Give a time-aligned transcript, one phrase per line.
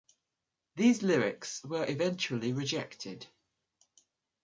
[0.75, 3.27] These lyrics were eventually rejected.